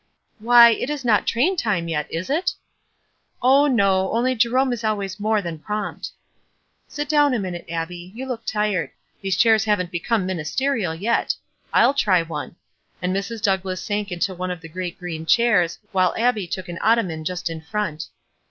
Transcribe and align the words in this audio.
"Why, 0.39 0.71
it 0.71 0.89
is 0.89 1.05
not 1.05 1.27
train 1.27 1.55
time 1.55 1.87
yet, 1.87 2.11
is 2.11 2.31
it?" 2.31 2.53
"Oh, 3.39 3.67
no, 3.67 4.11
only 4.11 4.33
Jerome 4.33 4.73
is 4.73 4.83
always 4.83 5.19
more 5.19 5.43
than 5.43 5.59
prompt." 5.59 6.09
"Sit 6.87 7.07
down 7.07 7.35
a 7.35 7.39
minute, 7.39 7.65
Abbie, 7.69 8.11
you 8.15 8.25
look 8.25 8.43
tired. 8.43 8.89
These 9.21 9.37
chairs 9.37 9.65
haven't 9.65 9.91
become 9.91 10.25
ministerial 10.25 10.95
yet. 10.95 11.35
I'll 11.71 11.93
try 11.93 12.23
one;" 12.23 12.55
and 12.99 13.15
Mrs. 13.15 13.43
Douglass 13.43 13.83
sank 13.83 14.11
into 14.11 14.33
one 14.33 14.49
of 14.49 14.61
the 14.61 14.69
great 14.69 14.97
green 14.97 15.27
chairs, 15.27 15.77
while 15.91 16.15
Abbie 16.17 16.47
took 16.47 16.67
an 16.67 16.79
ottoman 16.81 17.23
just 17.23 17.47
in 17.47 17.61
front. 17.61 18.07